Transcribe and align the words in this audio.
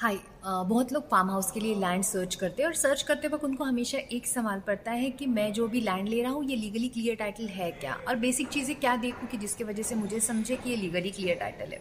हाय 0.00 0.16
बहुत 0.44 0.92
लोग 0.92 1.08
farm 1.10 1.30
house 1.30 1.50
के 1.50 1.60
लिए 1.60 1.74
लैंड 1.74 2.02
सर्च 2.04 2.34
करते 2.34 2.62
हैं 2.62 2.68
और 2.68 2.74
सर्च 2.74 3.02
करते 3.02 3.28
वक्त 3.28 3.44
उनको 3.44 3.64
हमेशा 3.64 3.98
एक 4.12 4.26
सवाल 4.26 4.60
पड़ता 4.66 4.92
है 4.92 5.10
कि 5.10 5.26
मैं 5.26 5.52
जो 5.52 5.68
भी 5.68 5.80
लैंड 5.80 6.08
ले 6.08 6.20
रहा 6.22 6.32
हूँ, 6.32 6.44
ये 6.44 6.56
लीगली 6.56 6.88
क्लियर 6.88 7.16
टाइटल 7.16 7.46
है 7.48 7.70
क्या? 7.70 7.94
और 8.08 8.16
बेसिक 8.16 8.48
चीज़ें 8.48 8.74
क्या 8.80 8.96
देखूँ 8.96 9.28
कि 9.28 9.36
जिसके 9.36 9.64
वजह 9.64 9.82
से 9.82 9.94
मुझे 9.94 10.20
समझे 10.20 10.56
कि 10.56 10.70
ये 10.70 10.76
लीगली 10.76 11.10
क्लियर 11.10 11.36
टाइटल 11.36 11.72
है? 11.72 11.80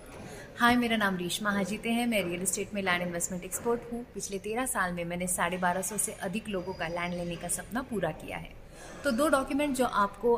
हाय 0.60 0.76
मेरा 0.76 0.98
नाम 0.98 1.18
रीशमा 1.18 1.52
हाजीते 1.52 1.90
हैं। 1.90 2.08
मैं 2.08 2.24
रियल 2.24 2.42
इस्टेट 2.42 2.74
में 2.74 2.82
लैंड 2.82 3.04
इन्वेस्टमेंट 3.04 3.44
एक्सपर्ट 3.44 3.92
हूँ। 3.94 4.06
पिछले 4.14 4.40
तेरह 4.40 4.66
साल 4.68 4.94
में 4.94 5.04
मैंने 5.06 5.28
साढ़े 5.28 5.58
बारह 5.58 5.82
सौ 5.82 5.98
से 5.98 6.12
अधिक 6.24 6.50
लोगों 6.50 6.74
का 6.74 6.88
लैंड 6.88 7.14
लेने 7.14 7.36
का 7.36 7.48
सपना 7.50 7.82
पूरा 7.82 8.12
किया 8.14 8.38
है। 8.38 8.54
तो 9.04 9.12
दो 9.12 9.28
डॉक्यूमेंट 9.30 9.76
जो 9.78 9.86
आपको 9.86 10.36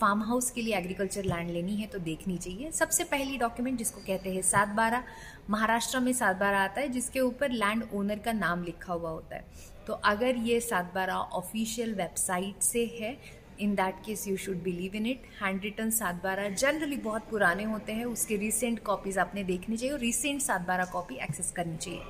फार्म 0.00 0.22
हाउस 0.22 0.50
के 0.50 0.62
लिए 0.62 0.76
एग्रीकल्चर 0.76 1.24
लैंड 1.24 1.50
लेनी 1.50 1.76
है 1.76 1.86
तो 1.86 1.98
देखनी 2.00 2.36
चाहिए। 2.38 2.70
सबसे 2.72 3.04
पहली 3.06 3.36
डॉक्यूमेंट 3.38 3.78
जिसको 3.78 4.00
कहते 4.00 4.30
हैं 4.30 4.42
सात 4.44 4.68
बारह 4.76 5.04
महाराष्ट्र 5.50 6.00
में 6.00 6.12
सात 6.12 6.36
बारह 6.36 6.58
आता 6.58 6.80
है, 6.80 6.88
जिसके 6.88 7.20
ऊपर 7.20 7.50
लैंड 7.52 7.84
ओनर 7.94 8.18
का 8.18 8.32
नाम 8.34 8.64
लिखा 8.64 8.92
हुआ 8.92 9.10
होता 9.10 9.36
है। 9.36 9.44
तो 9.86 9.92
अगर 9.92 10.36
ये 10.38 10.60
सात 10.60 10.92
बारह 10.94 11.14
ऑफिशियल 11.14 11.94
वेबसाइट 11.94 12.62
से 12.62 12.84
है 13.00 13.16
in 13.60 13.74
that 13.74 13.94
case 14.04 14.26
you 14.28 14.36
should 14.36 14.62
believe 14.62 14.94
in 14.96 15.06
it 15.06 15.22
hand 15.42 15.62
return 15.62 15.90
सात 15.92 16.22
बारह 16.22 16.48
जनरली 16.50 16.96
बहुत 16.98 17.22
पुराने 17.30 17.64
होते 17.64 17.92
हैं, 17.92 18.04
उसके 18.06 18.36
रिसेंट 18.36 18.78
कॉपीज 18.84 19.18
आपने 19.18 19.44
देखनी 19.44 19.76
चाहिए 19.76 19.92
और 19.92 20.00
रिसेंट 20.00 20.40
सात 20.42 20.66
बारह 20.66 20.84
कॉपी 20.92 21.14
एक्सेस 21.22 21.50
करनी 21.56 21.76
चाहिए। 21.76 22.00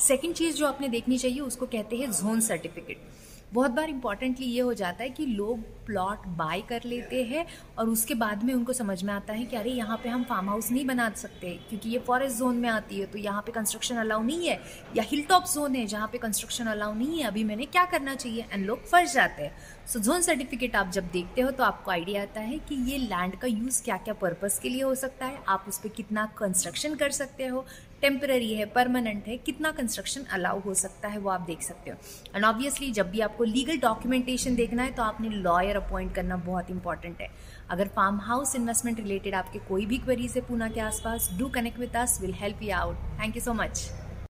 सेकेंड 0.00 0.34
चीज़ 0.34 0.56
जो 0.56 0.66
आपने 0.66 0.88
देखनी 0.88 1.18
चाहिए, 1.18 1.40
उसको 1.40 1.66
कहते 1.66 1.96
हैं 1.96 2.10
जोन 2.12 2.40
सर्टिफिकेट 2.42 2.98
बहुत 3.52 3.70
बार 3.70 3.90
इंपॉर्टेंटली 3.90 4.46
ये 4.46 4.60
हो 4.60 4.74
जाता 4.74 5.04
है 5.04 5.10
कि 5.10 5.26
लोग 5.26 5.64
प्लॉट 5.86 6.26
बाय 6.36 6.60
कर 6.68 6.82
लेते 6.84 7.22
हैं 7.24 7.46
और 7.78 7.88
उसके 7.88 8.14
बाद 8.16 8.44
में 8.44 8.52
उनको 8.54 8.72
समझ 8.72 9.02
में 9.02 9.12
आता 9.14 9.32
है 9.32 9.44
कि 9.44 9.56
अरे, 9.56 9.70
यहाँ 9.70 9.96
पे 9.96 10.08
हम 10.08 10.24
फार्म 10.24 10.48
हाउस 10.48 10.70
नहीं 10.72 10.84
बना 10.86 11.10
सकते, 11.16 11.50
क्योंकि 11.68 11.90
ये 11.90 11.98
फॉरेस्ट 12.06 12.38
जोन 12.38 12.56
में 12.56 12.68
आती 12.68 13.00
है 13.00 13.06
तो 13.06 13.18
यहाँ 13.18 13.42
पे 13.42 13.52
कंस्ट्रक्शन 13.52 13.96
अलाउ 13.96 14.22
नहीं 14.22 14.48
है, 14.48 14.60
या 14.96 15.04
हिल 15.06 15.22
टॉप 15.28 15.44
जोन 15.44 15.74
है 15.74 15.86
जहाँ 15.86 16.08
पे 16.12 16.18
कंस्ट्रक्शन 16.18 16.66
अलाउ 16.66 16.94
नहीं 16.94 17.18
है, 17.18 17.26
अभी 17.26 17.44
मैंने 17.44 17.64
क्या 17.66 17.84
करना 17.86 18.14
चाहिए? 18.14 18.46
एंड 18.52 18.66
लोग 18.66 18.84
फंस 18.86 19.14
जाते 19.14 19.42
हैं। 19.42 19.56
सो 19.86 20.00
जोन 20.00 20.22
सर्टिफिकेट 20.22 20.76
आप 20.76 20.90
जब 20.92 21.10
देखते 21.10 21.40
हो 21.40 21.50
तो 21.50 21.64
आपको 21.64 21.90
आइडिया 21.90 22.22
आता 22.22 22.40
है 22.40 22.58
कि 22.58 22.74
ये 22.90 22.98
लैंड 22.98 23.36
का 23.40 23.48
यूज़ 23.48 23.82
क्या 23.84 23.96
क्या 23.96 24.14
पर्पज़ 24.16 24.60
के 24.60 24.68
लिए 24.68 24.82
हो 24.82 24.94
सकता 24.96 25.26
है। 25.26 25.38
आप 25.48 25.64
उस 25.68 25.78
पर 25.78 25.88
कितना 25.88 26.24
कंस्ट्रक्शन 26.38 26.94
कर 26.94 27.10
सकते 27.12 27.46
हो। 27.46 27.64
टेम्पररी 28.02 28.52
है 28.54 28.64
परमानेंट 28.66 29.26
है, 29.26 29.36
कितना 29.36 29.70
कंस्ट्रक्शन 29.72 30.24
अलाउ 30.34 30.60
हो 30.60 30.74
सकता 30.74 31.08
है 31.08 31.18
वो 31.18 31.30
आप 31.30 31.40
देख 31.40 31.62
सकते 31.62 31.90
हो। 31.90 31.96
एंड 32.34 32.44
ऑब्वियसली 32.44 32.90
जब 32.92 33.10
भी 33.10 33.20
आपको 33.20 33.44
लीगल 33.44 33.78
डॉक्यूमेंटेशन 33.78 34.54
देखना 34.54 34.82
है 34.82 34.92
तो 34.92 35.02
आपने 35.02 35.28
लॉयर 35.28 35.75
अपॉइंट 35.76 36.14
करना 36.14 36.36
बहुत 36.46 36.70
इंपॉर्टेंट 36.70 37.20
है। 37.20 37.28
अगर 37.70 37.88
फार्म 37.96 38.18
हाउस 38.22 38.54
इन्वेस्टमेंट 38.56 39.00
रिलेटेड 39.00 39.34
आपके 39.34 39.58
कोई 39.68 39.86
भी 39.86 39.98
क्वेरीज 39.98 40.36
है 40.36 40.42
पूना 40.48 40.68
के 40.68 40.80
आसपास 40.80 41.30
do 41.38 41.48
connect 41.54 41.78
with 41.78 41.96
us 41.96 42.18
will 42.22 42.34
help 42.40 42.62
you 42.62 42.74
out 42.76 42.96
thank 43.20 43.36
you 43.36 43.42
so 43.42 43.52
much 43.54 43.88